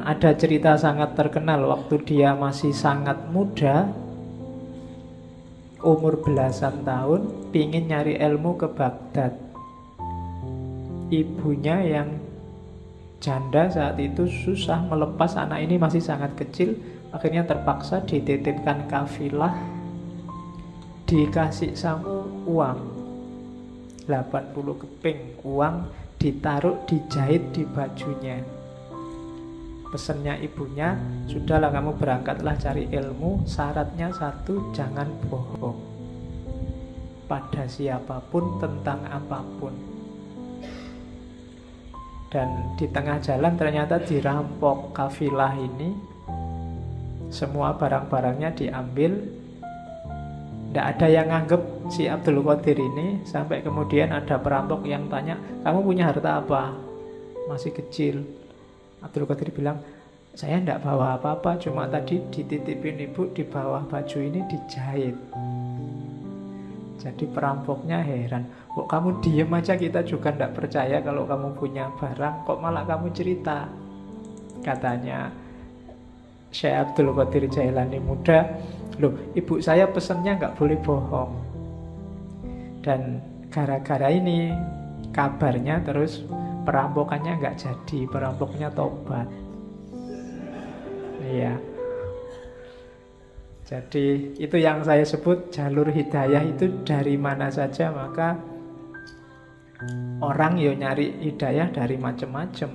Ada 0.00 0.32
cerita 0.32 0.80
sangat 0.80 1.12
terkenal 1.12 1.60
waktu 1.68 2.00
dia 2.08 2.32
masih 2.32 2.72
sangat 2.72 3.20
muda, 3.28 3.92
umur 5.84 6.24
belasan 6.24 6.80
tahun, 6.88 7.52
pingin 7.52 7.92
nyari 7.92 8.16
ilmu 8.16 8.56
ke 8.56 8.68
Baghdad. 8.72 9.36
Ibunya 11.12 11.84
yang 11.84 12.08
janda 13.20 13.68
saat 13.68 14.00
itu 14.00 14.24
susah 14.24 14.88
melepas 14.88 15.36
anak 15.36 15.68
ini 15.68 15.76
masih 15.76 16.00
sangat 16.00 16.32
kecil, 16.32 16.80
akhirnya 17.12 17.44
terpaksa 17.44 18.00
dititipkan 18.08 18.88
kafilah, 18.88 19.52
dikasih 21.04 21.76
samu 21.76 22.24
uang 22.48 22.78
80 24.08 24.80
keping 24.80 25.20
uang 25.44 25.92
ditaruh 26.16 26.88
dijahit 26.88 27.52
di 27.52 27.68
bajunya 27.68 28.59
pesennya 29.90 30.38
ibunya 30.38 30.94
sudahlah 31.26 31.74
kamu 31.74 31.98
berangkatlah 31.98 32.54
cari 32.56 32.86
ilmu. 32.88 33.44
Syaratnya 33.44 34.14
satu 34.14 34.70
jangan 34.70 35.10
bohong 35.26 35.90
pada 37.30 37.62
siapa 37.70 38.18
pun 38.30 38.58
tentang 38.58 39.06
apa 39.06 39.38
pun. 39.62 39.74
Dan 42.30 42.78
di 42.78 42.86
tengah 42.90 43.18
jalan 43.18 43.58
ternyata 43.58 43.98
dirampok 44.02 44.94
kafilah 44.94 45.54
ini. 45.54 45.94
Semua 47.30 47.74
barang-barangnya 47.74 48.50
diambil. 48.54 49.18
Tidak 50.70 50.86
ada 50.86 51.06
yang 51.10 51.26
nganggep 51.30 51.90
si 51.90 52.06
Abdul 52.06 52.42
Qadir 52.46 52.78
ini. 52.78 53.26
Sampai 53.26 53.66
kemudian 53.66 54.14
ada 54.14 54.38
perampok 54.38 54.86
yang 54.86 55.10
tanya, 55.10 55.34
kamu 55.66 55.82
punya 55.82 56.06
harta 56.10 56.38
apa? 56.38 56.70
Masih 57.50 57.74
kecil. 57.74 58.22
Abdul 59.00 59.26
Qadir 59.28 59.50
bilang, 59.52 59.80
saya 60.36 60.60
tidak 60.62 60.84
bawa 60.86 61.18
apa-apa, 61.18 61.58
cuma 61.58 61.90
tadi 61.90 62.22
dititipin 62.30 63.02
ibu 63.10 63.28
di 63.34 63.42
bawah 63.42 63.82
baju 63.84 64.18
ini 64.20 64.40
dijahit. 64.46 65.16
Jadi 67.00 67.24
perampoknya 67.32 68.04
heran, 68.04 68.44
kok 68.68 68.86
kamu 68.86 69.24
diem 69.24 69.50
aja 69.56 69.72
kita 69.74 70.04
juga 70.04 70.36
tidak 70.36 70.52
percaya 70.52 71.00
kalau 71.00 71.24
kamu 71.24 71.56
punya 71.56 71.88
barang, 71.96 72.44
kok 72.44 72.60
malah 72.60 72.84
kamu 72.84 73.08
cerita? 73.16 73.66
Katanya 74.60 75.32
Syekh 76.52 76.76
Abdul 76.76 77.16
Qadir 77.16 77.48
Jailani 77.48 77.96
muda, 77.96 78.44
Loh, 79.00 79.16
ibu 79.32 79.64
saya 79.64 79.88
pesennya 79.88 80.36
nggak 80.36 80.60
boleh 80.60 80.76
bohong. 80.84 81.32
Dan 82.84 83.24
gara-gara 83.48 84.12
ini 84.12 84.52
kabarnya 85.16 85.80
terus 85.80 86.20
perampokannya 86.64 87.38
nggak 87.40 87.56
jadi, 87.58 87.98
perampoknya 88.08 88.68
tobat. 88.72 89.28
Iya. 91.20 91.54
Jadi 93.70 94.34
itu 94.34 94.56
yang 94.58 94.82
saya 94.82 95.06
sebut 95.06 95.54
jalur 95.54 95.86
hidayah 95.94 96.42
itu 96.42 96.82
dari 96.82 97.14
mana 97.14 97.46
saja 97.54 97.94
maka 97.94 98.34
orang 100.18 100.58
yo 100.58 100.74
nyari 100.74 101.22
hidayah 101.22 101.70
dari 101.70 101.94
macam-macam. 101.94 102.70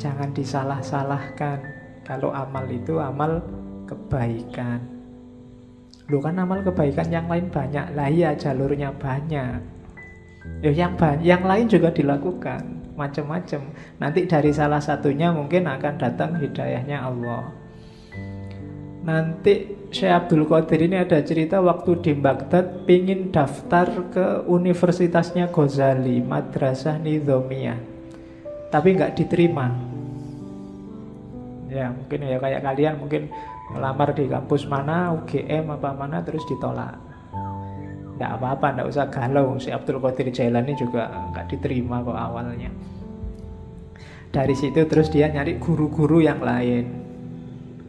Jangan 0.00 0.30
disalah-salahkan. 0.32 1.58
Kalau 2.04 2.32
amal 2.32 2.64
itu 2.68 2.96
amal 2.96 3.44
kebaikan. 3.84 4.80
Lu 6.08 6.20
kan 6.24 6.40
amal 6.40 6.64
kebaikan 6.64 7.08
yang 7.12 7.28
lain 7.28 7.52
banyak. 7.52 7.92
Lah 7.92 8.08
iya 8.08 8.32
jalurnya 8.32 8.92
banyak. 8.96 9.73
Ya, 10.64 10.72
yang 10.72 10.96
yang 11.24 11.44
lain 11.44 11.68
juga 11.68 11.92
dilakukan 11.92 12.92
macam-macam. 12.96 13.60
Nanti 14.00 14.24
dari 14.24 14.52
salah 14.52 14.80
satunya 14.80 15.32
mungkin 15.32 15.68
akan 15.68 15.94
datang 16.00 16.36
hidayahnya 16.40 17.04
Allah. 17.04 17.52
Nanti 19.04 19.76
Syekh 19.92 20.12
Abdul 20.12 20.48
Qadir 20.48 20.88
ini 20.88 20.96
ada 20.96 21.20
cerita 21.20 21.60
waktu 21.60 22.00
di 22.00 22.12
Baghdad 22.16 22.88
pingin 22.88 23.28
daftar 23.28 24.08
ke 24.08 24.26
universitasnya 24.48 25.52
Ghazali, 25.52 26.24
Madrasah 26.24 26.96
Nizomiyah. 26.96 27.76
Tapi 28.72 28.88
nggak 28.96 29.12
diterima. 29.20 29.68
Ya 31.68 31.92
mungkin 31.92 32.20
ya 32.24 32.40
kayak 32.40 32.64
kalian 32.64 32.94
mungkin 32.96 33.22
melamar 33.76 34.16
di 34.16 34.24
kampus 34.28 34.64
mana 34.64 35.12
UGM 35.12 35.72
apa 35.72 35.90
mana 35.92 36.22
terus 36.24 36.44
ditolak 36.46 37.13
nggak 38.14 38.32
apa-apa 38.40 38.66
nggak 38.78 38.88
usah 38.88 39.06
galau. 39.10 39.58
Si 39.58 39.74
Abdul 39.74 39.98
Qadir 39.98 40.30
Jailani 40.30 40.72
juga 40.78 41.10
nggak 41.34 41.46
diterima 41.50 42.02
kok 42.02 42.18
awalnya. 42.18 42.70
Dari 44.34 44.54
situ 44.54 44.82
terus 44.90 45.10
dia 45.14 45.30
nyari 45.30 45.62
guru-guru 45.62 46.18
yang 46.18 46.42
lain. 46.42 46.90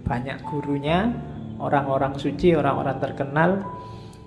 Banyak 0.05 0.45
gurunya 0.45 1.09
orang-orang 1.57 2.13
suci 2.21 2.53
orang-orang 2.53 2.97
terkenal. 3.01 3.51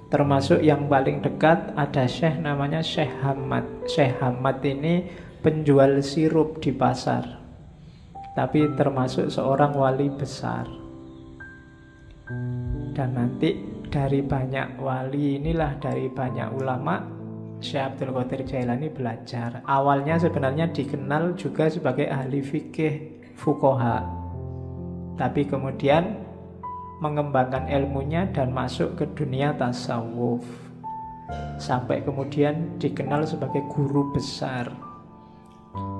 Termasuk 0.08 0.64
yang 0.64 0.88
paling 0.88 1.20
dekat 1.20 1.76
ada 1.76 2.08
Syekh 2.08 2.40
namanya 2.40 2.80
Syekh 2.80 3.12
Hamad. 3.22 3.62
Syekh 3.86 4.16
Hamad 4.18 4.64
ini 4.64 5.04
penjual 5.44 6.00
sirup 6.02 6.58
di 6.58 6.74
pasar. 6.74 7.38
Tapi 8.34 8.72
termasuk 8.74 9.30
seorang 9.30 9.76
wali 9.76 10.08
besar. 10.10 10.66
Dan 12.96 13.14
nanti 13.14 13.77
dari 13.88 14.20
banyak 14.20 14.76
wali 14.78 15.40
inilah 15.40 15.80
dari 15.80 16.12
banyak 16.12 16.48
ulama 16.52 17.18
Syekh 17.58 17.82
Abdul 17.82 18.14
Qadir 18.14 18.40
Jailani 18.46 18.88
belajar. 18.92 19.66
Awalnya 19.66 20.20
sebenarnya 20.20 20.70
dikenal 20.70 21.34
juga 21.34 21.66
sebagai 21.66 22.06
ahli 22.06 22.38
fikih 22.38 23.18
fukoha. 23.34 24.06
Tapi 25.18 25.42
kemudian 25.50 26.14
mengembangkan 27.02 27.66
ilmunya 27.66 28.30
dan 28.30 28.54
masuk 28.54 28.94
ke 28.94 29.04
dunia 29.18 29.56
tasawuf. 29.58 30.46
Sampai 31.58 32.06
kemudian 32.06 32.78
dikenal 32.78 33.26
sebagai 33.26 33.66
guru 33.66 34.14
besar. 34.14 34.70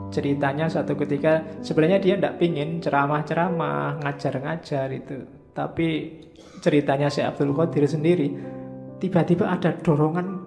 Ceritanya 0.08 0.70
satu 0.70 0.94
ketika 0.94 1.42
sebenarnya 1.60 1.98
dia 2.00 2.14
tidak 2.16 2.38
pingin 2.40 2.80
ceramah-ceramah, 2.80 4.00
ngajar-ngajar 4.00 4.88
itu 4.94 5.37
tapi 5.58 6.14
ceritanya 6.62 7.10
si 7.10 7.18
Abdul 7.18 7.50
Qadir 7.50 7.90
sendiri 7.90 8.30
tiba-tiba 9.02 9.50
ada 9.50 9.74
dorongan 9.74 10.46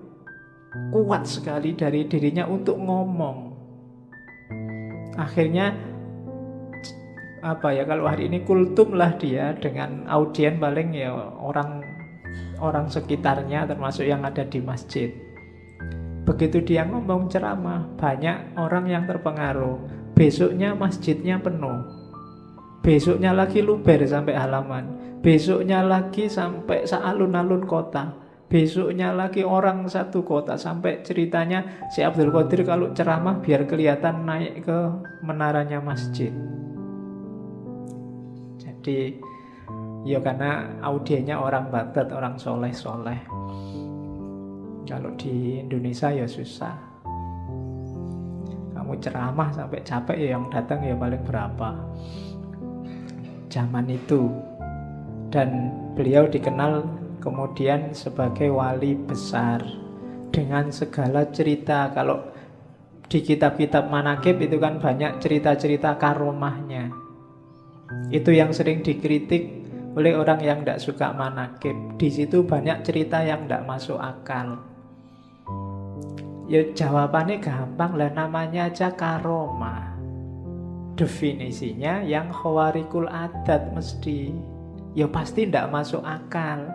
kuat 0.95 1.27
sekali 1.27 1.75
dari 1.75 2.07
dirinya 2.07 2.47
untuk 2.47 2.79
ngomong. 2.79 3.51
Akhirnya 5.19 5.75
apa 7.43 7.75
ya 7.75 7.83
kalau 7.83 8.07
hari 8.07 8.31
ini 8.31 8.47
kultum 8.47 8.95
lah 8.95 9.19
dia 9.19 9.51
dengan 9.59 10.07
audien 10.07 10.61
paling 10.61 10.95
ya 10.95 11.11
orang 11.41 11.83
orang 12.63 12.87
sekitarnya 12.87 13.67
termasuk 13.67 14.07
yang 14.07 14.23
ada 14.23 14.47
di 14.47 14.63
masjid. 14.63 15.11
Begitu 16.23 16.63
dia 16.63 16.87
ngomong 16.87 17.27
ceramah, 17.27 17.91
banyak 17.99 18.55
orang 18.55 18.87
yang 18.87 19.03
terpengaruh. 19.09 19.75
Besoknya 20.15 20.77
masjidnya 20.77 21.41
penuh. 21.41 22.00
Besoknya 22.81 23.29
lagi 23.29 23.61
luber 23.61 24.01
sampai 24.09 24.33
halaman. 24.33 24.85
Besoknya 25.21 25.85
lagi 25.85 26.25
sampai 26.25 26.89
sealun-alun 26.89 27.69
kota. 27.69 28.09
Besoknya 28.49 29.13
lagi 29.13 29.45
orang 29.45 29.85
satu 29.85 30.25
kota 30.25 30.57
sampai 30.57 31.05
ceritanya 31.05 31.87
si 31.93 32.01
Abdul 32.01 32.33
Qadir 32.33 32.65
kalau 32.65 32.89
ceramah 32.89 33.37
biar 33.37 33.69
kelihatan 33.69 34.25
naik 34.25 34.65
ke 34.65 34.79
menaranya 35.21 35.77
masjid. 35.77 36.33
Jadi 38.57 39.21
ya 40.01 40.17
karena 40.17 40.81
audiennya 40.81 41.37
orang 41.37 41.69
Baghdad, 41.69 42.09
orang 42.09 42.41
soleh-soleh. 42.41 43.21
Kalau 44.89 45.13
di 45.21 45.61
Indonesia 45.61 46.09
ya 46.09 46.25
susah. 46.25 46.75
Kamu 48.73 48.97
ceramah 48.97 49.53
sampai 49.53 49.85
capek 49.85 50.17
ya 50.17 50.27
yang 50.35 50.49
datang 50.49 50.81
ya 50.81 50.97
paling 50.97 51.21
berapa 51.21 51.69
zaman 53.51 53.91
itu. 53.91 54.31
Dan 55.27 55.75
beliau 55.93 56.25
dikenal 56.31 56.87
kemudian 57.19 57.91
sebagai 57.91 58.49
wali 58.49 58.95
besar. 58.95 59.59
Dengan 60.31 60.71
segala 60.71 61.27
cerita 61.27 61.91
kalau 61.91 62.23
di 63.11 63.19
kitab-kitab 63.19 63.91
manakib 63.91 64.39
itu 64.39 64.55
kan 64.55 64.79
banyak 64.79 65.19
cerita-cerita 65.19 65.99
karomahnya. 65.99 66.87
Itu 68.07 68.31
yang 68.31 68.55
sering 68.55 68.79
dikritik 68.79 69.61
oleh 69.99 70.15
orang 70.15 70.39
yang 70.39 70.63
tidak 70.63 70.79
suka 70.79 71.11
manakib. 71.11 71.75
Di 71.99 72.07
situ 72.07 72.47
banyak 72.47 72.87
cerita 72.87 73.19
yang 73.19 73.43
tidak 73.43 73.67
masuk 73.67 73.99
akal. 73.99 74.63
Ya 76.47 76.63
jawabannya 76.71 77.43
gampang 77.43 77.99
lah 77.99 78.11
namanya 78.11 78.71
aja 78.71 78.91
karomah 78.95 80.00
definisinya 80.95 82.03
yang 82.03 82.31
khawarikul 82.31 83.07
adat 83.07 83.71
mesti. 83.71 84.31
Ya 84.91 85.07
pasti 85.07 85.47
tidak 85.47 85.71
masuk 85.71 86.03
akal. 86.03 86.67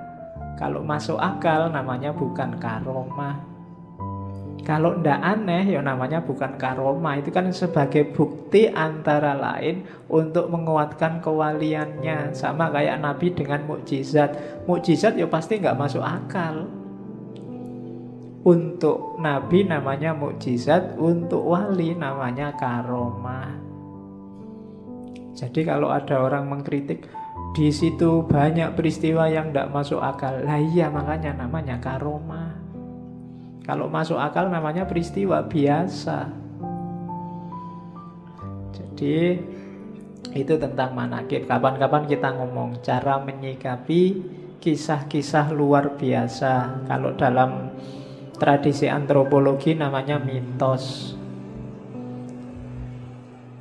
Kalau 0.56 0.80
masuk 0.80 1.20
akal 1.20 1.68
namanya 1.68 2.16
bukan 2.16 2.56
karomah. 2.56 3.36
Kalau 4.66 4.98
ndak 4.98 5.22
aneh 5.22 5.78
ya 5.78 5.78
namanya 5.78 6.18
bukan 6.26 6.58
karoma 6.58 7.14
Itu 7.22 7.30
kan 7.30 7.46
sebagai 7.54 8.02
bukti 8.10 8.66
antara 8.66 9.38
lain 9.38 9.86
Untuk 10.10 10.50
menguatkan 10.50 11.22
kewaliannya. 11.22 12.32
Sama 12.32 12.72
kayak 12.72 12.98
Nabi 12.98 13.30
dengan 13.36 13.62
mukjizat. 13.68 14.64
Mukjizat 14.66 15.14
ya 15.20 15.28
pasti 15.28 15.60
nggak 15.60 15.78
masuk 15.78 16.02
akal. 16.02 16.66
Untuk 18.42 19.20
Nabi 19.20 19.68
namanya 19.68 20.16
mukjizat 20.16 20.96
Untuk 20.98 21.46
wali 21.46 21.92
namanya 21.94 22.56
karoma 22.56 23.65
Jadi 25.36 25.68
kalau 25.68 25.92
ada 25.92 26.16
orang 26.24 26.48
mengkritik 26.48 27.04
di 27.52 27.68
situ 27.68 28.24
banyak 28.24 28.72
peristiwa 28.72 29.28
yang 29.28 29.52
tidak 29.52 29.68
masuk 29.68 30.00
akal. 30.00 30.32
Lah 30.40 30.56
iya 30.56 30.88
makanya 30.88 31.36
namanya 31.36 31.76
karoma. 31.76 32.56
Kalau 33.68 33.92
masuk 33.92 34.16
akal 34.16 34.48
namanya 34.48 34.88
peristiwa 34.88 35.44
biasa. 35.44 36.32
Jadi 38.72 39.36
itu 40.32 40.54
tentang 40.56 40.96
manakib. 40.96 41.44
Kapan-kapan 41.44 42.08
kita 42.08 42.32
ngomong 42.36 42.80
cara 42.80 43.20
menyikapi 43.20 44.02
kisah-kisah 44.60 45.52
luar 45.52 46.00
biasa. 46.00 46.84
Kalau 46.88 47.12
dalam 47.12 47.76
tradisi 48.40 48.88
antropologi 48.88 49.76
namanya 49.76 50.16
mitos. 50.16 51.16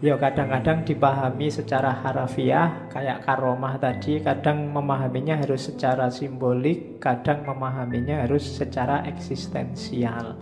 Ya 0.05 0.21
kadang-kadang 0.21 0.85
dipahami 0.85 1.49
secara 1.49 1.89
harafiah 1.89 2.85
kayak 2.93 3.25
karomah 3.25 3.73
tadi, 3.81 4.21
kadang 4.21 4.69
memahaminya 4.69 5.41
harus 5.41 5.65
secara 5.73 6.13
simbolik, 6.13 7.01
kadang 7.01 7.41
memahaminya 7.41 8.21
harus 8.21 8.45
secara 8.45 9.01
eksistensial. 9.09 10.37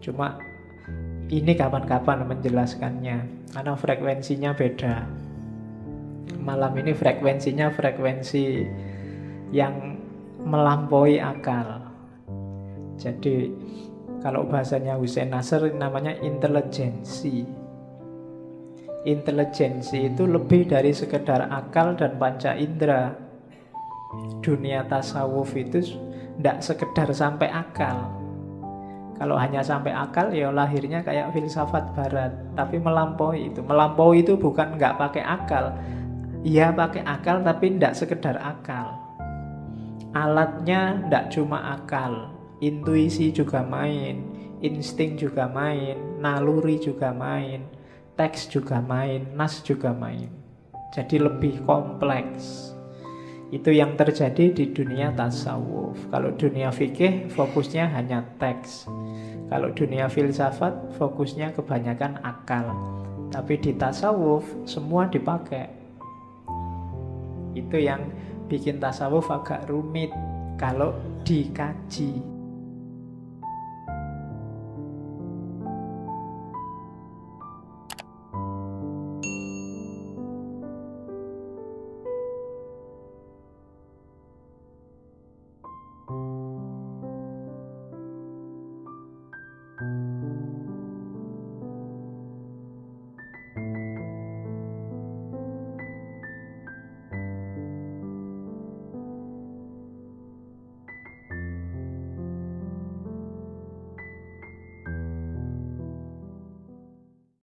Cuma 0.00 0.40
ini 1.28 1.52
kapan-kapan 1.52 2.24
menjelaskannya 2.24 3.52
karena 3.52 3.72
frekuensinya 3.76 4.56
beda. 4.56 5.04
Malam 6.40 6.72
ini 6.80 6.96
frekuensinya 6.96 7.68
frekuensi 7.68 8.64
yang 9.52 9.92
melampaui 10.40 11.20
akal. 11.20 11.84
Jadi 12.96 13.52
kalau 14.24 14.48
bahasanya 14.48 14.96
Hussein 14.96 15.28
Nasr 15.28 15.68
namanya 15.76 16.16
intelijensi 16.16 17.61
intelijensi 19.02 20.14
itu 20.14 20.26
lebih 20.26 20.70
dari 20.70 20.94
sekedar 20.94 21.50
akal 21.50 21.98
dan 21.98 22.14
panca 22.18 22.54
indera. 22.54 23.14
Dunia 24.44 24.86
tasawuf 24.86 25.56
itu 25.58 25.98
tidak 26.38 26.62
sekedar 26.62 27.08
sampai 27.10 27.48
akal. 27.50 28.12
Kalau 29.18 29.38
hanya 29.38 29.62
sampai 29.62 29.94
akal 29.94 30.34
ya 30.34 30.50
lahirnya 30.50 31.02
kayak 31.06 31.30
filsafat 31.30 31.94
barat, 31.94 32.32
tapi 32.58 32.78
melampaui 32.82 33.54
itu. 33.54 33.62
Melampaui 33.62 34.26
itu 34.26 34.34
bukan 34.34 34.74
nggak 34.78 34.98
pakai 34.98 35.22
akal. 35.22 35.74
Iya 36.42 36.74
pakai 36.74 37.06
akal 37.06 37.46
tapi 37.46 37.78
tidak 37.78 37.94
sekedar 37.94 38.36
akal. 38.42 38.98
Alatnya 40.12 41.00
tidak 41.06 41.24
cuma 41.32 41.72
akal, 41.72 42.34
intuisi 42.60 43.32
juga 43.32 43.64
main, 43.64 44.28
insting 44.60 45.16
juga 45.16 45.48
main, 45.48 45.96
naluri 46.20 46.76
juga 46.76 47.14
main 47.16 47.64
teks 48.16 48.48
juga 48.52 48.84
main, 48.84 49.24
nas 49.32 49.64
juga 49.64 49.96
main. 49.96 50.28
Jadi 50.92 51.16
lebih 51.16 51.64
kompleks. 51.64 52.76
Itu 53.52 53.68
yang 53.68 53.96
terjadi 53.96 54.52
di 54.52 54.72
dunia 54.72 55.12
tasawuf. 55.12 55.96
Kalau 56.08 56.32
dunia 56.36 56.72
fikih 56.72 57.28
fokusnya 57.32 57.88
hanya 57.92 58.24
teks. 58.40 58.88
Kalau 59.52 59.72
dunia 59.72 60.08
filsafat 60.08 60.96
fokusnya 60.96 61.52
kebanyakan 61.52 62.20
akal. 62.24 62.72
Tapi 63.28 63.60
di 63.60 63.72
tasawuf 63.76 64.44
semua 64.64 65.08
dipakai. 65.08 65.68
Itu 67.52 67.76
yang 67.76 68.08
bikin 68.48 68.80
tasawuf 68.80 69.28
agak 69.28 69.68
rumit 69.68 70.12
kalau 70.56 70.96
dikaji. 71.24 72.31